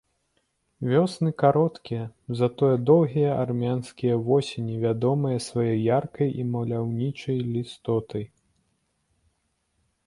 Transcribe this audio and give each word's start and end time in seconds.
Вёсны 0.91 1.31
кароткія, 1.43 2.05
затое 2.39 2.71
доўгія 2.91 3.35
армянскія 3.43 4.15
восені 4.31 4.81
вядомыя 4.87 5.37
сваёй 5.49 5.79
яркай 5.99 6.29
і 6.41 6.49
маляўнічай 6.57 7.37
лістотай. 7.53 8.25